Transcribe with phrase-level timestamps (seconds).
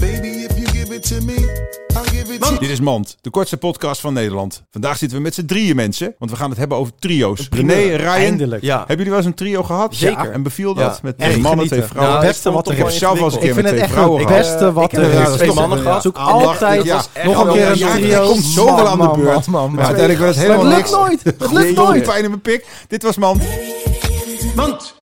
[0.00, 1.34] Baby, if you give it to me,
[1.94, 2.58] I'll give it to you.
[2.58, 4.62] Dit is Mand, de kortste podcast van Nederland.
[4.70, 7.48] Vandaag zitten we met z'n drieën mensen, want we gaan het hebben over trio's.
[7.50, 8.62] René, Ryan, Eindelijk.
[8.62, 8.76] Ja.
[8.78, 9.94] hebben jullie wel eens een trio gehad?
[9.94, 10.30] Zeker.
[10.30, 10.84] En beviel dat?
[10.94, 10.98] Ja.
[11.02, 12.12] Met twee mannen, twee vrouwen?
[12.14, 12.98] Nou, het beste wat er ik heb is.
[12.98, 14.84] zelf wel eens een keer Ik met vind het twee echt vrouwen het beste wat
[14.84, 15.36] Ik heb er is.
[15.36, 16.02] twee mannen gehad.
[16.02, 16.84] Zoek altijd
[17.24, 18.20] nog een keer een trio.
[18.22, 19.46] er komt zoveel aan de beurt.
[19.46, 21.22] Maar uiteindelijk het lukt nooit.
[21.22, 22.02] Het lukt nooit.
[22.02, 22.66] pijn in mijn pik.
[22.88, 23.42] Dit was Mand.
[24.54, 24.94] Want